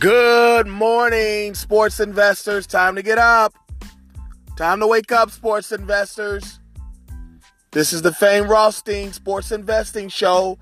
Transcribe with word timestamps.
Good 0.00 0.68
morning, 0.68 1.56
sports 1.56 1.98
investors. 1.98 2.68
Time 2.68 2.94
to 2.94 3.02
get 3.02 3.18
up. 3.18 3.52
Time 4.56 4.78
to 4.78 4.86
wake 4.86 5.10
up, 5.10 5.32
sports 5.32 5.72
investors. 5.72 6.60
This 7.72 7.92
is 7.92 8.02
the 8.02 8.12
Fame 8.12 8.46
Rothstein 8.46 9.12
Sports 9.12 9.50
Investing 9.50 10.08
Show 10.08 10.56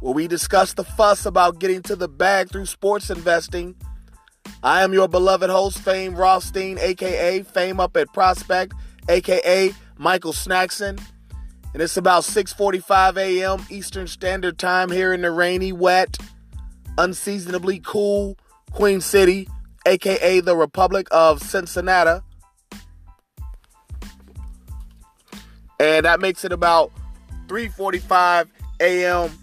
where 0.00 0.14
we 0.14 0.26
discuss 0.26 0.72
the 0.72 0.84
fuss 0.84 1.26
about 1.26 1.58
getting 1.58 1.82
to 1.82 1.96
the 1.96 2.08
bag 2.08 2.48
through 2.48 2.64
sports 2.64 3.10
investing. 3.10 3.76
I 4.62 4.82
am 4.82 4.94
your 4.94 5.06
beloved 5.06 5.50
host, 5.50 5.80
Fame 5.80 6.14
Rothstein, 6.14 6.78
aka 6.78 7.42
Fame 7.42 7.80
Up 7.80 7.94
at 7.94 8.10
Prospect, 8.14 8.72
aka 9.10 9.74
Michael 9.98 10.32
Snackson. 10.32 10.98
And 11.74 11.82
it's 11.82 11.98
about 11.98 12.22
6:45 12.22 13.18
a.m. 13.18 13.66
Eastern 13.68 14.06
Standard 14.06 14.58
Time 14.58 14.90
here 14.90 15.12
in 15.12 15.20
the 15.20 15.30
rainy, 15.30 15.72
wet, 15.74 16.16
unseasonably 16.96 17.82
cool 17.84 18.38
Queen 18.72 19.00
City, 19.00 19.48
aka 19.86 20.40
the 20.40 20.56
Republic 20.56 21.08
of 21.10 21.42
Cincinnati. 21.42 22.22
And 25.80 26.04
that 26.04 26.20
makes 26.20 26.44
it 26.44 26.52
about 26.52 26.92
3:45 27.46 28.48
a.m. 28.80 29.38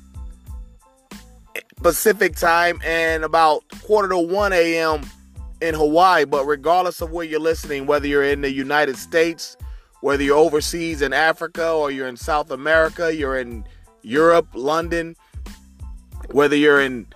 Pacific 1.81 2.35
time 2.35 2.79
and 2.83 3.23
about 3.23 3.63
quarter 3.83 4.09
to 4.09 4.17
1 4.17 4.53
a.m. 4.53 5.01
in 5.61 5.75
Hawaii. 5.75 6.25
But 6.25 6.45
regardless 6.45 7.01
of 7.01 7.11
where 7.11 7.25
you're 7.25 7.39
listening, 7.39 7.85
whether 7.85 8.07
you're 8.07 8.23
in 8.23 8.41
the 8.41 8.51
United 8.51 8.97
States, 8.97 9.55
whether 10.01 10.23
you're 10.23 10.37
overseas 10.37 11.01
in 11.01 11.13
Africa 11.13 11.71
or 11.71 11.91
you're 11.91 12.07
in 12.07 12.17
South 12.17 12.51
America, 12.51 13.15
you're 13.15 13.37
in 13.37 13.65
Europe, 14.01 14.47
London, 14.53 15.15
whether 16.31 16.55
you're 16.55 16.81
in 16.81 17.07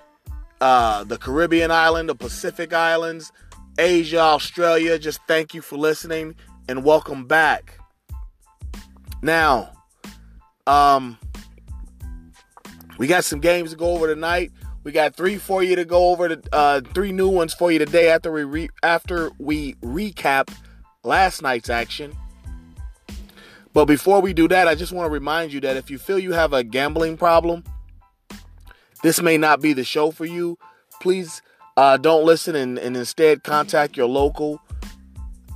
uh, 0.61 1.03
the 1.03 1.17
Caribbean 1.17 1.71
island, 1.71 2.09
the 2.09 2.15
Pacific 2.15 2.73
Islands, 2.73 3.31
Asia, 3.77 4.19
Australia, 4.19 4.99
just 4.99 5.19
thank 5.27 5.53
you 5.53 5.61
for 5.61 5.77
listening 5.77 6.35
and 6.67 6.83
welcome 6.83 7.25
back. 7.25 7.79
Now, 9.21 9.71
um, 10.67 11.17
we 12.97 13.07
got 13.07 13.23
some 13.23 13.39
games 13.39 13.71
to 13.71 13.77
go 13.77 13.91
over 13.95 14.13
tonight. 14.13 14.51
We 14.83 14.91
got 14.91 15.15
three 15.15 15.37
for 15.37 15.63
you 15.63 15.75
to 15.75 15.85
go 15.85 16.09
over. 16.09 16.35
To, 16.35 16.41
uh, 16.51 16.81
three 16.93 17.11
new 17.11 17.29
ones 17.29 17.53
for 17.53 17.71
you 17.71 17.79
today 17.79 18.09
after 18.09 18.31
we 18.31 18.43
re- 18.43 18.69
after 18.81 19.29
we 19.39 19.73
recap 19.75 20.53
last 21.03 21.41
night's 21.41 21.69
action. 21.69 22.15
But 23.73 23.85
before 23.85 24.21
we 24.21 24.33
do 24.33 24.47
that, 24.47 24.67
I 24.67 24.75
just 24.75 24.91
want 24.91 25.05
to 25.05 25.11
remind 25.11 25.53
you 25.53 25.59
that 25.61 25.77
if 25.77 25.91
you 25.91 25.97
feel 25.97 26.17
you 26.17 26.33
have 26.33 26.53
a 26.53 26.63
gambling 26.63 27.17
problem, 27.17 27.63
this 29.03 29.21
may 29.21 29.37
not 29.37 29.61
be 29.61 29.73
the 29.73 29.83
show 29.83 30.11
for 30.11 30.25
you. 30.25 30.57
Please 31.01 31.41
uh, 31.77 31.97
don't 31.97 32.25
listen 32.25 32.55
and, 32.55 32.77
and, 32.77 32.97
instead 32.97 33.43
contact 33.43 33.95
your 33.95 34.07
local 34.07 34.61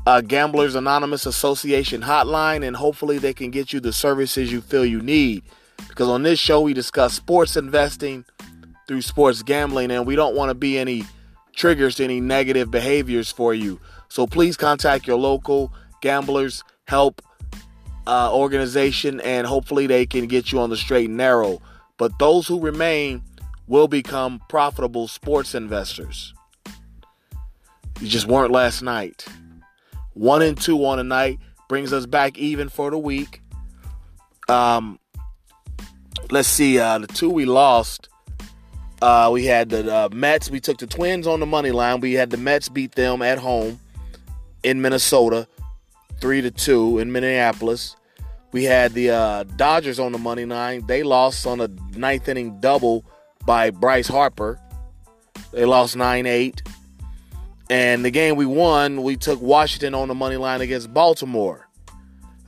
uh, 0.08 0.22
Gamblers 0.22 0.76
Anonymous 0.76 1.26
Association 1.26 2.02
hotline, 2.02 2.66
and 2.66 2.76
hopefully 2.76 3.18
they 3.18 3.34
can 3.34 3.52
get 3.52 3.74
you 3.74 3.80
the 3.80 3.94
services 3.94 4.52
you 4.52 4.62
feel 4.62 4.86
you 4.86 5.02
need. 5.02 5.44
Because 5.90 6.08
on 6.08 6.24
this 6.24 6.40
show, 6.40 6.62
we 6.62 6.74
discuss 6.74 7.14
sports 7.14 7.58
investing 7.58 8.26
through 8.88 9.02
sports 9.02 9.44
gambling, 9.44 9.92
and 9.92 10.06
we 10.06 10.16
don't 10.16 10.36
want 10.36 10.50
to 10.50 10.56
be 10.56 10.78
any 10.78 11.04
triggers 11.54 11.96
to 11.96 12.04
any 12.04 12.22
negative 12.22 12.72
behaviors 12.72 13.32
for 13.32 13.54
you. 13.54 13.80
So 14.10 14.28
please 14.28 14.58
contact 14.58 15.08
your 15.08 15.18
local 15.18 15.74
Gamblers 16.02 16.64
Help 16.86 17.22
uh, 18.08 18.34
organization, 18.34 19.20
and 19.22 19.48
hopefully 19.48 19.88
they 19.88 20.06
can 20.06 20.28
get 20.28 20.52
you 20.52 20.60
on 20.60 20.70
the 20.70 20.78
straight 20.78 21.10
and 21.10 21.18
narrow. 21.18 21.62
But 21.98 22.18
those 22.20 22.48
who 22.48 22.60
remain 22.60 23.24
will 23.68 23.88
become 23.88 24.42
profitable 24.50 25.08
sports 25.08 25.56
investors. 25.56 26.34
You 28.00 28.08
just 28.08 28.28
weren't 28.28 28.52
last 28.52 28.82
night. 28.82 29.26
One 30.14 30.42
and 30.42 30.60
two 30.60 30.86
on 30.86 31.00
a 31.00 31.04
night 31.04 31.40
brings 31.70 31.94
us 31.94 32.06
back 32.06 32.38
even 32.38 32.70
for 32.70 32.92
the 32.92 32.98
week. 32.98 33.42
Um, 34.50 35.00
let's 36.30 36.48
see. 36.48 36.80
Uh, 36.80 37.00
the 37.00 37.08
two 37.08 37.30
we 37.30 37.46
lost. 37.46 38.10
Uh, 39.02 39.30
we 39.32 39.46
had 39.46 39.70
the 39.70 39.94
uh, 39.94 40.10
Mets. 40.12 40.50
We 40.50 40.60
took 40.60 40.78
the 40.78 40.88
Twins 40.88 41.28
on 41.28 41.40
the 41.40 41.46
money 41.46 41.72
line. 41.72 42.00
We 42.00 42.14
had 42.14 42.30
the 42.30 42.38
Mets 42.38 42.70
beat 42.70 42.94
them 42.94 43.22
at 43.22 43.38
home 43.38 43.80
in 44.64 44.82
Minnesota, 44.82 45.48
three 46.22 46.42
to 46.42 46.52
two 46.52 47.00
in 47.00 47.12
Minneapolis. 47.12 47.96
We 48.52 48.66
had 48.66 48.94
the 48.94 49.10
uh, 49.10 49.44
Dodgers 49.44 50.00
on 50.00 50.12
the 50.12 50.20
money 50.20 50.46
line. 50.46 50.86
They 50.86 51.04
lost 51.04 51.48
on 51.48 51.60
a 51.60 51.70
ninth 51.98 52.30
inning 52.30 52.60
double 52.60 53.04
by 53.46 53.70
Bryce 53.70 54.08
Harper. 54.08 54.60
They 55.52 55.66
lost 55.66 55.96
9 55.96 56.26
8. 56.26 56.62
And 57.70 58.04
the 58.04 58.12
game 58.12 58.36
we 58.36 58.46
won, 58.46 59.04
we 59.04 59.16
took 59.16 59.42
Washington 59.42 59.96
on 59.96 60.08
the 60.08 60.16
money 60.16 60.38
line 60.38 60.62
against 60.62 60.94
Baltimore. 60.94 61.68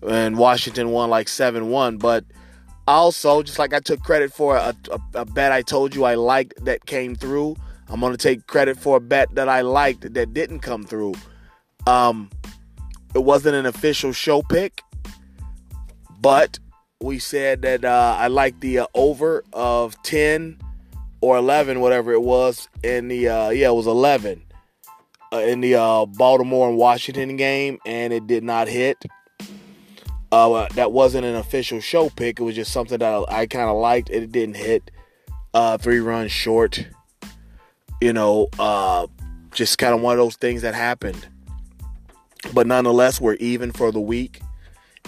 And 0.08 0.38
Washington 0.38 0.90
won 0.90 1.10
like 1.10 1.28
7 1.28 1.70
1. 1.70 1.98
But 1.98 2.26
also, 2.88 3.42
just 3.42 3.58
like 3.58 3.74
I 3.74 3.80
took 3.80 4.02
credit 4.04 4.34
for 4.34 4.56
a, 4.56 4.76
a, 4.92 5.20
a, 5.22 5.26
bet 5.26 5.52
I 5.52 5.62
told 5.62 5.96
you 5.96 6.04
I 6.04 6.16
liked 6.16 6.64
that 6.66 6.86
came 6.86 7.16
through, 7.16 7.56
I'm 7.90 8.00
going 8.00 8.12
to 8.12 8.18
take 8.18 8.46
credit 8.48 8.78
for 8.78 8.98
a 8.98 9.00
bet 9.00 9.34
that 9.36 9.50
I 9.50 9.62
liked 9.62 10.14
that 10.14 10.34
didn't 10.34 10.60
come 10.60 10.84
through. 10.84 11.16
Um, 11.88 12.30
it 13.14 13.24
wasn't 13.24 13.56
an 13.56 13.66
official 13.66 14.12
show 14.12 14.42
pick, 14.42 14.82
but 16.20 16.60
we 17.02 17.20
said 17.20 17.62
that 17.64 17.86
uh, 17.86 18.16
I 18.20 18.28
liked 18.28 18.62
the 18.62 18.80
uh, 18.80 18.88
over 18.94 19.44
of 19.54 20.02
10 20.04 20.60
or 21.26 21.38
11, 21.38 21.80
whatever 21.80 22.14
it 22.14 22.22
was, 22.22 22.70
in 22.84 23.08
the 23.08 23.28
uh, 23.28 23.50
yeah, 23.50 23.70
it 23.70 23.74
was 23.74 23.88
11 23.88 24.44
uh, 25.34 25.38
in 25.38 25.60
the 25.60 25.74
uh, 25.74 26.06
Baltimore 26.06 26.70
and 26.70 26.78
Washington 26.78 27.36
game, 27.36 27.80
and 27.84 28.14
it 28.14 28.28
did 28.28 28.44
not 28.44 28.68
hit. 28.68 29.04
Uh, 30.32 30.68
that 30.76 30.92
wasn't 30.92 31.26
an 31.26 31.36
official 31.36 31.80
show 31.80 32.10
pick. 32.10 32.40
It 32.40 32.44
was 32.44 32.56
just 32.56 32.72
something 32.72 33.00
that 33.00 33.26
I, 33.30 33.42
I 33.42 33.46
kind 33.48 33.70
of 33.70 33.78
liked. 33.78 34.12
It 34.12 34.32
didn't 34.32 34.58
hit. 34.58 34.92
Uh, 35.52 35.80
three 35.80 36.00
runs 36.00 36.32
short. 36.32 36.86
You 38.02 38.14
know, 38.14 38.50
uh, 38.60 39.08
just 39.52 39.80
kind 39.80 39.96
of 39.96 40.02
one 40.02 40.14
of 40.14 40.20
those 40.20 40.36
things 40.36 40.62
that 40.62 40.76
happened. 40.76 41.28
But 42.54 42.68
nonetheless, 42.68 43.20
we're 43.20 43.36
even 43.36 43.72
for 43.72 43.92
the 43.92 44.02
week, 44.02 44.42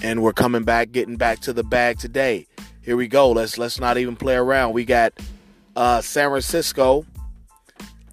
and 0.01 0.23
we're 0.23 0.33
coming 0.33 0.63
back, 0.63 0.91
getting 0.91 1.17
back 1.17 1.41
to 1.41 1.53
the 1.53 1.63
bag 1.63 1.99
today. 1.99 2.47
Here 2.81 2.97
we 2.97 3.07
go. 3.07 3.31
Let's 3.31 3.59
let's 3.59 3.79
not 3.79 3.97
even 3.99 4.15
play 4.15 4.35
around. 4.35 4.73
We 4.73 4.83
got 4.83 5.13
uh, 5.77 6.01
San 6.01 6.29
Francisco 6.29 7.05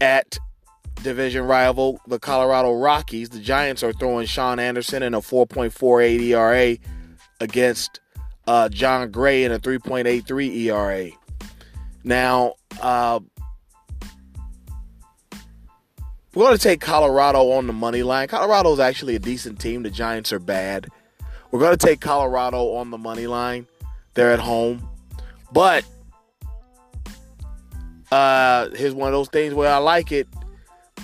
at 0.01 0.39
division 1.03 1.45
rival, 1.45 1.99
the 2.07 2.19
Colorado 2.19 2.75
Rockies. 2.75 3.31
The 3.31 3.41
Giants 3.41 3.83
are 3.83 3.95
throwing 3.95 4.27
Shaun 4.27 4.59
Anderson 4.59 5.03
in 5.03 5.15
a 5.15 5.21
4.48 5.21 6.21
ERA 6.21 6.77
against 7.41 8.01
uh, 8.47 8.69
Jon 8.69 9.11
Gray 9.11 9.45
in 9.45 9.53
a 9.53 9.59
3.83 9.59 10.55
ERA. 10.57 11.11
Now, 12.05 12.55
uh, 12.83 13.21
we're 16.35 16.45
going 16.45 16.57
to 16.57 16.63
take 16.63 16.83
Colorado 16.83 17.51
on 17.53 17.67
the 17.67 17.73
money 17.73 18.03
line. 18.03 18.29
Colorado 18.29 18.75
is 18.75 18.81
actually 18.81 19.15
a 19.15 19.19
decent 19.19 19.59
team. 19.59 19.85
The 19.85 19.91
Giants 19.91 20.35
are 20.35 20.39
bad. 20.39 20.89
We're 21.51 21.61
going 21.61 21.77
to 21.77 21.87
take 21.87 22.03
Colorado 22.03 22.75
on 22.75 22.91
the 22.91 22.99
money 22.99 23.27
line. 23.27 23.67
They're 24.13 24.33
at 24.33 24.41
home. 24.41 24.87
But 25.51 25.87
uh, 28.15 28.69
one 28.93 29.09
of 29.09 29.13
those 29.13 29.29
things 29.29 29.55
where 29.55 29.73
I 29.73 29.79
like 29.79 30.13
it. 30.13 30.29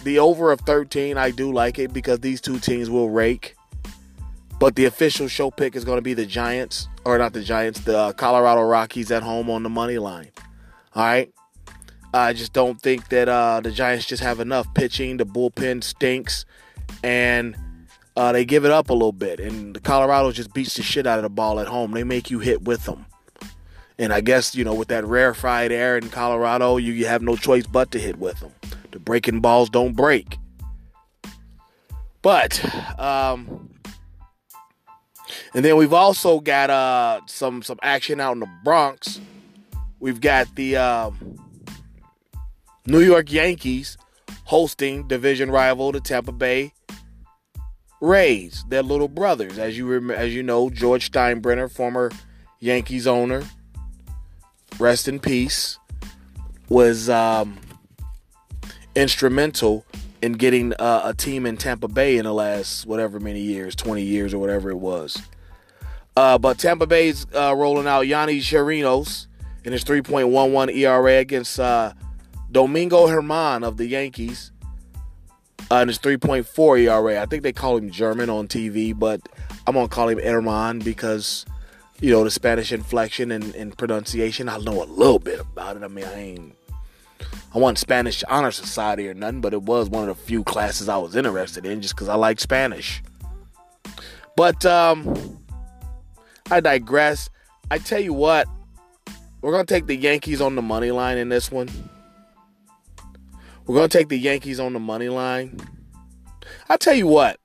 The 0.04 0.18
over 0.18 0.52
of 0.52 0.60
13, 0.60 1.18
I 1.18 1.30
do 1.30 1.52
like 1.52 1.78
it 1.78 1.92
because 1.92 2.20
these 2.20 2.40
two 2.40 2.58
teams 2.58 2.88
will 2.88 3.10
rake. 3.10 3.56
But 4.58 4.76
the 4.76 4.84
official 4.84 5.26
show 5.26 5.50
pick 5.50 5.74
is 5.74 5.84
going 5.84 5.98
to 5.98 6.02
be 6.02 6.14
the 6.14 6.26
Giants, 6.26 6.88
or 7.04 7.18
not 7.18 7.32
the 7.32 7.42
Giants, 7.42 7.80
the 7.80 7.98
uh, 7.98 8.12
Colorado 8.12 8.62
Rockies 8.62 9.10
at 9.10 9.22
home 9.22 9.50
on 9.50 9.62
the 9.62 9.68
money 9.68 9.98
line. 9.98 10.30
All 10.94 11.02
right. 11.04 11.32
I 12.12 12.32
just 12.32 12.52
don't 12.52 12.80
think 12.80 13.08
that 13.08 13.28
uh, 13.28 13.60
the 13.60 13.70
Giants 13.70 14.06
just 14.06 14.22
have 14.22 14.40
enough 14.40 14.72
pitching. 14.74 15.16
The 15.16 15.26
bullpen 15.26 15.82
stinks, 15.82 16.44
and 17.02 17.56
uh, 18.16 18.32
they 18.32 18.44
give 18.44 18.64
it 18.64 18.70
up 18.70 18.90
a 18.90 18.92
little 18.92 19.12
bit. 19.12 19.40
And 19.40 19.74
the 19.74 19.80
Colorado 19.80 20.32
just 20.32 20.52
beats 20.52 20.74
the 20.74 20.82
shit 20.82 21.06
out 21.06 21.18
of 21.18 21.22
the 21.22 21.30
ball 21.30 21.60
at 21.60 21.66
home. 21.66 21.92
They 21.92 22.04
make 22.04 22.30
you 22.30 22.38
hit 22.38 22.62
with 22.62 22.84
them. 22.84 23.06
And 24.00 24.14
I 24.14 24.22
guess, 24.22 24.54
you 24.54 24.64
know, 24.64 24.72
with 24.72 24.88
that 24.88 25.04
rarefied 25.04 25.70
air 25.70 25.98
in 25.98 26.08
Colorado, 26.08 26.78
you, 26.78 26.94
you 26.94 27.04
have 27.04 27.20
no 27.20 27.36
choice 27.36 27.66
but 27.66 27.90
to 27.90 27.98
hit 27.98 28.18
with 28.18 28.40
them. 28.40 28.50
The 28.92 28.98
breaking 28.98 29.40
balls 29.40 29.68
don't 29.68 29.94
break. 29.94 30.38
But, 32.22 32.64
um, 32.98 33.68
and 35.52 35.62
then 35.62 35.76
we've 35.76 35.92
also 35.92 36.40
got 36.40 36.70
uh, 36.70 37.20
some 37.26 37.62
some 37.62 37.78
action 37.82 38.20
out 38.20 38.32
in 38.32 38.40
the 38.40 38.48
Bronx. 38.64 39.20
We've 39.98 40.20
got 40.20 40.54
the 40.54 40.78
um, 40.78 41.38
New 42.86 43.00
York 43.00 43.30
Yankees 43.30 43.98
hosting 44.44 45.08
division 45.08 45.50
rival 45.50 45.92
the 45.92 46.00
Tampa 46.00 46.32
Bay 46.32 46.72
Rays. 48.00 48.64
Their 48.68 48.82
little 48.82 49.08
brothers, 49.08 49.58
as 49.58 49.76
you 49.76 49.86
rem- 49.86 50.10
as 50.10 50.34
you 50.34 50.42
know, 50.42 50.70
George 50.70 51.12
Steinbrenner, 51.12 51.70
former 51.70 52.10
Yankees 52.60 53.06
owner, 53.06 53.42
rest 54.80 55.08
in 55.08 55.20
peace, 55.20 55.78
was 56.68 57.08
um, 57.08 57.58
instrumental 58.94 59.84
in 60.22 60.32
getting 60.32 60.72
uh, 60.74 61.02
a 61.04 61.14
team 61.14 61.46
in 61.46 61.56
Tampa 61.56 61.88
Bay 61.88 62.16
in 62.16 62.24
the 62.24 62.32
last 62.32 62.86
whatever 62.86 63.20
many 63.20 63.40
years, 63.40 63.74
20 63.74 64.02
years 64.02 64.34
or 64.34 64.38
whatever 64.38 64.70
it 64.70 64.76
was. 64.76 65.22
Uh, 66.16 66.36
but 66.38 66.58
Tampa 66.58 66.86
Bay's 66.86 67.26
uh, 67.34 67.54
rolling 67.56 67.86
out 67.86 68.04
Yonny 68.04 68.38
Chirinos 68.38 69.26
in 69.64 69.72
his 69.72 69.84
3.11 69.84 70.74
ERA 70.74 71.18
against 71.18 71.60
uh, 71.60 71.92
Domingo 72.50 73.06
Herman 73.06 73.64
of 73.64 73.76
the 73.76 73.86
Yankees 73.86 74.52
uh, 75.70 75.76
in 75.76 75.88
his 75.88 75.98
3.4 75.98 76.80
ERA. 76.80 77.22
I 77.22 77.26
think 77.26 77.42
they 77.42 77.52
call 77.52 77.76
him 77.76 77.90
German 77.90 78.28
on 78.28 78.48
TV, 78.48 78.98
but 78.98 79.20
I'm 79.66 79.74
going 79.74 79.88
to 79.88 79.94
call 79.94 80.08
him 80.08 80.18
German 80.18 80.80
because, 80.80 81.46
you 82.00 82.10
know, 82.10 82.24
the 82.24 82.30
Spanish 82.30 82.72
inflection 82.72 83.30
and, 83.30 83.54
and 83.54 83.76
pronunciation, 83.76 84.48
I 84.48 84.58
know 84.58 84.82
a 84.82 84.84
little 84.84 85.18
bit 85.18 85.40
about 85.40 85.76
it. 85.76 85.82
I 85.82 85.88
mean, 85.88 86.04
I 86.04 86.14
ain't 86.14 86.54
I 87.52 87.58
wasn't 87.58 87.78
Spanish 87.78 88.22
Honor 88.28 88.52
Society 88.52 89.08
or 89.08 89.14
nothing, 89.14 89.40
but 89.40 89.52
it 89.52 89.62
was 89.62 89.90
one 89.90 90.08
of 90.08 90.16
the 90.16 90.22
few 90.22 90.44
classes 90.44 90.88
I 90.88 90.96
was 90.98 91.16
interested 91.16 91.66
in 91.66 91.82
just 91.82 91.94
because 91.94 92.08
I 92.08 92.14
like 92.14 92.38
Spanish. 92.38 93.02
But 94.36 94.64
um, 94.64 95.38
I 96.50 96.60
digress. 96.60 97.28
I 97.70 97.78
tell 97.78 98.00
you 98.00 98.12
what, 98.14 98.46
we're 99.40 99.52
going 99.52 99.66
to 99.66 99.74
take 99.74 99.86
the 99.86 99.96
Yankees 99.96 100.40
on 100.40 100.54
the 100.54 100.62
money 100.62 100.92
line 100.92 101.18
in 101.18 101.28
this 101.28 101.50
one. 101.50 101.68
We're 103.66 103.74
going 103.74 103.88
to 103.88 103.98
take 103.98 104.08
the 104.08 104.18
Yankees 104.18 104.60
on 104.60 104.72
the 104.72 104.80
money 104.80 105.08
line. 105.08 105.58
I 106.68 106.76
tell 106.76 106.94
you 106.94 107.08
what, 107.08 107.40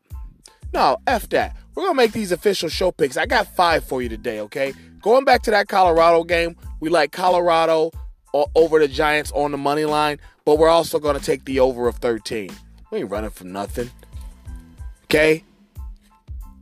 no, 0.73 0.97
F 1.07 1.29
that. 1.29 1.57
We're 1.75 1.83
going 1.83 1.93
to 1.93 1.97
make 1.97 2.13
these 2.13 2.31
official 2.31 2.69
show 2.69 2.91
picks. 2.91 3.17
I 3.17 3.25
got 3.25 3.47
five 3.47 3.83
for 3.83 4.01
you 4.01 4.07
today, 4.07 4.39
okay? 4.41 4.73
Going 5.01 5.25
back 5.25 5.41
to 5.43 5.51
that 5.51 5.67
Colorado 5.67 6.23
game, 6.23 6.55
we 6.79 6.89
like 6.89 7.11
Colorado 7.11 7.91
over 8.55 8.79
the 8.79 8.87
Giants 8.87 9.31
on 9.33 9.51
the 9.51 9.57
money 9.57 9.85
line, 9.85 10.19
but 10.45 10.57
we're 10.57 10.69
also 10.69 10.99
going 10.99 11.17
to 11.17 11.23
take 11.23 11.45
the 11.45 11.59
over 11.59 11.87
of 11.87 11.97
13. 11.97 12.49
We 12.91 12.99
ain't 12.99 13.11
running 13.11 13.29
from 13.29 13.51
nothing. 13.51 13.89
Okay? 15.05 15.43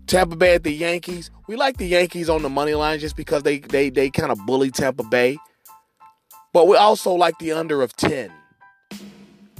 Tampa 0.07 0.35
Bay 0.35 0.55
at 0.55 0.63
the 0.63 0.71
Yankees. 0.71 1.31
We 1.47 1.55
like 1.55 1.77
the 1.77 1.87
Yankees 1.87 2.29
on 2.29 2.41
the 2.41 2.49
money 2.49 2.73
line 2.73 2.99
just 2.99 3.15
because 3.15 3.43
they 3.43 3.59
they 3.59 3.89
they 3.89 4.09
kind 4.09 4.31
of 4.31 4.45
bully 4.45 4.69
Tampa 4.69 5.03
Bay. 5.03 5.37
But 6.51 6.67
we 6.67 6.75
also 6.75 7.13
like 7.13 7.37
the 7.39 7.53
under 7.53 7.81
of 7.81 7.95
10. 7.95 8.31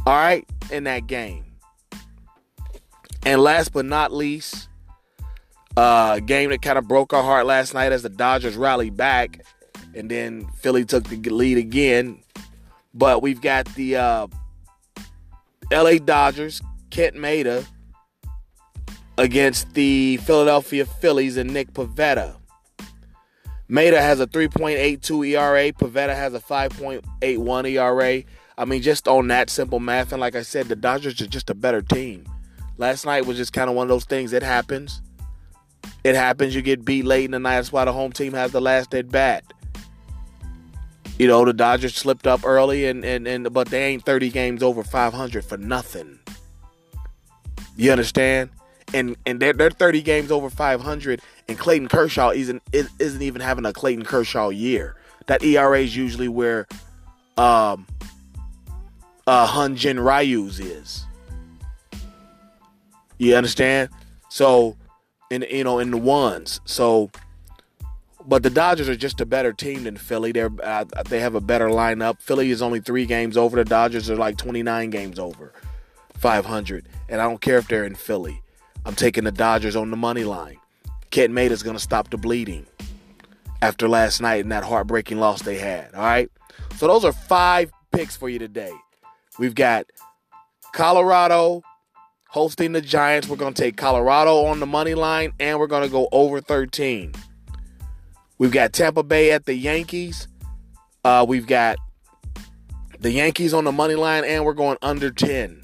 All 0.06 0.14
right, 0.14 0.46
in 0.72 0.84
that 0.84 1.08
game. 1.08 1.46
And 3.26 3.42
last 3.42 3.72
but 3.72 3.86
not 3.86 4.12
least, 4.12 4.68
uh, 5.78 6.20
game 6.20 6.50
that 6.50 6.62
kind 6.62 6.78
of 6.78 6.88
broke 6.88 7.14
our 7.14 7.24
heart 7.24 7.46
last 7.46 7.74
night 7.74 7.92
as 7.92 8.04
the 8.04 8.10
Dodgers 8.10 8.56
rallied 8.56 8.96
back 8.96 9.44
and 9.96 10.10
then 10.10 10.48
Philly 10.60 10.86
took 10.86 11.06
the 11.06 11.18
lead 11.18 11.58
again. 11.58 12.20
But 12.94 13.22
we've 13.22 13.42
got 13.42 13.66
the 13.76 13.96
uh, 13.96 14.28
LA 15.72 15.98
Dodgers, 15.98 16.62
Kent 16.90 17.16
Maeda, 17.16 17.66
against 19.18 19.74
the 19.74 20.18
Philadelphia 20.18 20.86
Phillies 20.86 21.38
and 21.38 21.52
Nick 21.54 21.74
Pivetta. 21.74 22.36
Maeda 23.70 24.00
has 24.00 24.20
a 24.20 24.28
3.82 24.28 25.30
ERA. 25.30 25.72
Pivetta 25.72 26.16
has 26.16 26.34
a 26.34 26.40
5.81 26.40 27.72
ERA. 27.72 28.24
I 28.56 28.66
mean, 28.66 28.82
just 28.84 29.08
on 29.08 29.28
that 29.30 29.50
simple 29.50 29.80
math, 29.80 30.12
and 30.12 30.22
like 30.22 30.36
I 30.36 30.44
said, 30.44 30.68
the 30.68 30.76
Dodgers 30.76 31.20
are 31.22 31.28
just 31.28 31.50
a 31.50 31.56
better 31.56 31.82
team. 31.82 32.26
Last 32.78 33.06
night 33.06 33.26
was 33.26 33.38
just 33.38 33.54
kind 33.54 33.70
of 33.70 33.76
one 33.76 33.86
of 33.86 33.90
those 33.90 34.06
things. 34.06 34.34
It 34.34 34.44
happens. 34.44 35.02
It 36.04 36.16
happens. 36.16 36.54
You 36.54 36.62
get 36.62 36.84
beat 36.84 37.06
late 37.06 37.26
in 37.26 37.32
the 37.32 37.40
night. 37.40 37.56
That's 37.56 37.72
why 37.72 37.86
the 37.86 37.94
home 37.94 38.12
team 38.12 38.34
has 38.34 38.52
the 38.52 38.62
last 38.62 38.94
at 38.94 39.10
bat. 39.10 39.44
You 41.18 41.28
know, 41.28 41.46
the 41.46 41.54
Dodgers 41.54 41.96
slipped 41.96 42.28
up 42.28 42.44
early 42.44 42.88
and, 42.88 43.06
and, 43.06 43.28
and 43.28 43.54
but 43.54 43.70
they 43.70 43.86
ain't 43.86 44.04
30 44.04 44.30
games 44.30 44.64
over 44.64 44.84
500 44.84 45.46
for 45.46 45.58
nothing. 45.58 46.20
You 47.76 47.92
understand? 47.92 48.50
And 48.94 49.16
and 49.26 49.40
they're, 49.40 49.54
they're 49.54 49.70
30 49.70 50.02
games 50.02 50.32
over 50.32 50.50
500 50.50 51.22
and 51.48 51.58
Clayton 51.58 51.88
Kershaw 51.88 52.30
isn't 52.30 52.62
isn't 52.72 53.22
even 53.22 53.42
having 53.42 53.66
a 53.66 53.74
Clayton 53.74 54.06
Kershaw 54.06 54.50
year. 54.50 54.96
That 55.28 55.44
ERA 55.44 55.80
is 55.80 55.96
usually 55.96 56.28
where 56.28 56.68
um 57.38 57.88
uh 59.26 59.48
Hyun 59.48 59.76
Jin 59.76 60.00
Ryu's 60.00 60.60
is. 60.60 61.06
You 63.18 63.36
understand? 63.36 63.90
So 64.30 64.76
in 65.34 65.46
you 65.50 65.64
know 65.64 65.80
in 65.80 65.92
the 65.92 65.98
ones. 65.98 66.62
So 66.66 67.10
but 68.26 68.44
the 68.44 68.50
Dodgers 68.50 68.88
are 68.88 68.96
just 68.96 69.20
a 69.22 69.26
better 69.26 69.52
team 69.52 69.84
than 69.84 69.98
Philly. 69.98 70.32
They're 70.32 70.52
uh, 70.64 70.86
they 71.10 71.20
have 71.20 71.36
a 71.36 71.42
better 71.42 71.68
lineup. 71.68 72.22
Philly 72.22 72.52
is 72.52 72.62
only 72.62 72.80
three 72.80 73.06
games 73.06 73.38
over. 73.38 73.58
The 73.58 73.66
Dodgers 73.66 74.10
are 74.10 74.16
like 74.16 74.38
29 74.38 74.90
games 74.90 75.20
over, 75.20 75.54
500. 76.14 76.88
And 77.10 77.20
I 77.20 77.28
don't 77.28 77.42
care 77.42 77.58
if 77.58 77.68
they're 77.68 77.86
in 77.86 77.96
Philly. 77.96 78.42
I'm 78.86 78.96
taking 78.96 79.24
the 79.24 79.32
Dodgers 79.32 79.76
on 79.76 79.92
the 79.92 79.98
money 79.98 80.24
line. 80.24 80.58
Kent 81.12 81.38
is 81.38 81.64
going 81.64 81.76
to 81.76 81.84
stop 81.84 82.10
the 82.10 82.18
bleeding 82.18 82.66
after 83.62 83.88
last 83.88 84.20
night 84.20 84.42
and 84.44 84.52
that 84.52 84.64
heartbreaking 84.64 85.20
loss 85.20 85.42
they 85.42 85.58
had. 85.58 85.94
All 85.94 86.02
right. 86.02 86.30
So 86.78 86.88
those 86.88 87.06
are 87.06 87.14
five 87.14 87.72
picks 87.92 88.16
for 88.16 88.30
you 88.30 88.40
today. 88.40 88.74
We've 89.38 89.56
got 89.56 89.86
Colorado 90.74 91.62
hosting 92.34 92.72
the 92.72 92.82
Giants. 92.82 93.28
We're 93.28 93.36
going 93.36 93.54
to 93.54 93.62
take 93.62 93.78
Colorado 93.78 94.46
on 94.46 94.60
the 94.60 94.66
money 94.66 94.96
line 94.96 95.34
and 95.40 95.60
we're 95.60 95.68
going 95.68 95.84
to 95.84 95.90
go 95.90 96.10
over 96.12 96.42
13. 96.42 97.14
We've 98.40 98.52
got 98.52 98.74
Tampa 98.74 99.04
Bay 99.04 99.32
at 99.32 99.46
the 99.46 99.54
Yankees. 99.54 100.28
Uh, 101.06 101.24
we've 101.28 101.46
got 101.46 101.78
the 103.00 103.12
Yankees 103.12 103.54
on 103.54 103.66
the 103.66 103.72
money 103.72 103.94
line, 103.94 104.24
and 104.24 104.44
we're 104.44 104.54
going 104.54 104.78
under 104.82 105.12
10. 105.12 105.62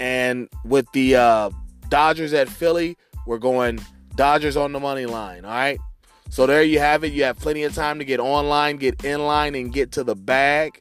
And 0.00 0.48
with 0.64 0.90
the 0.92 1.16
uh, 1.16 1.50
Dodgers 1.90 2.32
at 2.32 2.48
Philly, 2.48 2.96
we're 3.26 3.38
going 3.38 3.78
Dodgers 4.16 4.56
on 4.56 4.72
the 4.72 4.80
money 4.80 5.04
line. 5.04 5.44
All 5.44 5.50
right. 5.50 5.78
So 6.30 6.46
there 6.46 6.62
you 6.62 6.78
have 6.78 7.04
it. 7.04 7.12
You 7.12 7.24
have 7.24 7.38
plenty 7.38 7.64
of 7.64 7.74
time 7.74 7.98
to 7.98 8.04
get 8.06 8.18
online, 8.18 8.78
get 8.78 9.04
in 9.04 9.26
line, 9.26 9.54
and 9.54 9.70
get 9.70 9.92
to 9.92 10.04
the 10.04 10.16
bag. 10.16 10.80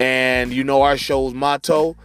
And 0.00 0.52
you 0.52 0.64
know 0.64 0.80
our 0.80 0.96
show's 0.96 1.34
motto 1.34 1.96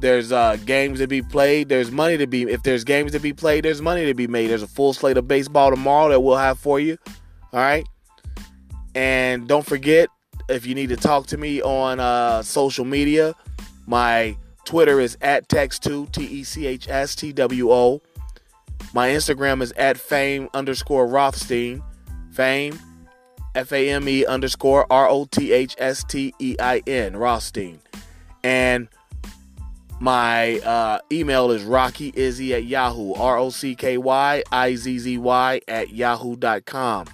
there's 0.00 0.32
uh, 0.32 0.56
games 0.64 0.98
to 0.98 1.06
be 1.06 1.22
played. 1.22 1.68
There's 1.68 1.90
money 1.90 2.16
to 2.18 2.26
be. 2.26 2.42
If 2.42 2.62
there's 2.62 2.84
games 2.84 3.12
to 3.12 3.20
be 3.20 3.32
played, 3.32 3.64
there's 3.64 3.80
money 3.80 4.04
to 4.06 4.14
be 4.14 4.26
made. 4.26 4.48
There's 4.48 4.62
a 4.62 4.68
full 4.68 4.92
slate 4.92 5.16
of 5.16 5.28
baseball 5.28 5.70
tomorrow 5.70 6.10
that 6.10 6.20
we'll 6.20 6.36
have 6.36 6.58
for 6.58 6.80
you. 6.80 6.98
All 7.52 7.60
right. 7.60 7.86
And 8.94 9.48
don't 9.48 9.66
forget, 9.66 10.08
if 10.48 10.66
you 10.66 10.74
need 10.74 10.88
to 10.90 10.96
talk 10.96 11.26
to 11.28 11.36
me 11.36 11.62
on 11.62 12.00
uh, 12.00 12.42
social 12.42 12.84
media, 12.84 13.34
my 13.86 14.36
Twitter 14.64 15.00
is 15.00 15.16
at 15.20 15.48
text2 15.48 16.12
T 16.12 16.24
E 16.24 16.44
C 16.44 16.66
H 16.66 16.88
S 16.88 17.14
T 17.14 17.32
W 17.32 17.70
O. 17.70 18.02
My 18.92 19.08
Instagram 19.08 19.62
is 19.62 19.72
at 19.72 19.96
fame 19.96 20.48
underscore 20.54 21.06
Rothstein. 21.06 21.82
Fame, 22.32 22.78
F 23.54 23.72
A 23.72 23.88
M 23.90 24.08
E 24.08 24.26
underscore 24.26 24.86
R 24.90 25.08
O 25.08 25.24
T 25.24 25.52
H 25.52 25.76
S 25.78 26.04
T 26.04 26.34
E 26.38 26.56
I 26.60 26.82
N, 26.86 27.16
Rothstein. 27.16 27.80
And 28.42 28.88
my 30.00 30.58
uh, 30.60 30.98
email 31.12 31.50
is 31.50 31.62
rockyizzy 31.62 32.50
at 32.50 32.64
yahoo, 32.64 33.14
R 33.14 33.38
O 33.38 33.50
C 33.50 33.74
K 33.74 33.96
Y 33.96 34.42
I 34.50 34.74
Z 34.74 34.98
Z 34.98 35.18
Y 35.18 35.60
at 35.68 35.90
yahoo.com. 35.90 37.06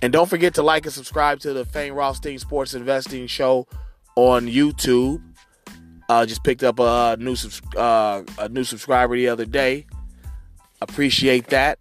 And 0.00 0.12
don't 0.12 0.28
forget 0.28 0.54
to 0.54 0.62
like 0.62 0.84
and 0.84 0.92
subscribe 0.92 1.38
to 1.40 1.52
the 1.52 1.64
Fame 1.64 1.94
Rothstein 1.94 2.38
Sports 2.38 2.74
Investing 2.74 3.26
Show 3.28 3.68
on 4.16 4.46
YouTube. 4.46 5.22
Uh, 6.08 6.26
just 6.26 6.42
picked 6.42 6.64
up 6.64 6.80
a 6.80 7.16
new 7.18 7.36
uh, 7.76 8.22
a 8.38 8.48
new 8.48 8.64
subscriber 8.64 9.16
the 9.16 9.28
other 9.28 9.46
day. 9.46 9.86
Appreciate 10.80 11.46
that. 11.48 11.78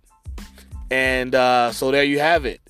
And 0.92 1.34
uh, 1.34 1.72
so 1.72 1.90
there 1.90 2.04
you 2.04 2.20
have 2.20 2.46
it. 2.46 2.62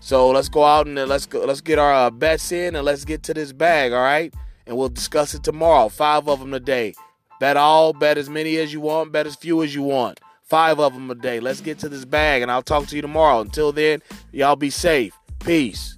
So 0.00 0.30
let's 0.30 0.48
go 0.48 0.64
out 0.64 0.86
and 0.86 0.96
let's 0.96 1.26
go, 1.26 1.44
let's 1.44 1.60
get 1.60 1.78
our 1.78 1.92
uh, 1.92 2.10
bets 2.10 2.50
in 2.50 2.74
and 2.74 2.84
let's 2.84 3.04
get 3.04 3.22
to 3.24 3.34
this 3.34 3.52
bag. 3.52 3.92
All 3.92 4.02
right 4.02 4.34
and 4.68 4.76
we'll 4.76 4.88
discuss 4.88 5.34
it 5.34 5.42
tomorrow. 5.42 5.88
Five 5.88 6.28
of 6.28 6.38
them 6.38 6.54
a 6.54 6.60
day. 6.60 6.94
Bet 7.40 7.56
all, 7.56 7.92
bet 7.92 8.18
as 8.18 8.28
many 8.28 8.58
as 8.58 8.72
you 8.72 8.80
want, 8.80 9.10
bet 9.10 9.26
as 9.26 9.34
few 9.34 9.62
as 9.62 9.74
you 9.74 9.82
want. 9.82 10.20
Five 10.44 10.78
of 10.78 10.94
them 10.94 11.10
a 11.10 11.14
day. 11.14 11.40
Let's 11.40 11.60
get 11.60 11.78
to 11.80 11.88
this 11.88 12.04
bag, 12.04 12.42
and 12.42 12.50
I'll 12.50 12.62
talk 12.62 12.86
to 12.86 12.96
you 12.96 13.02
tomorrow. 13.02 13.40
Until 13.40 13.72
then, 13.72 14.02
y'all 14.32 14.56
be 14.56 14.70
safe. 14.70 15.14
Peace. 15.40 15.97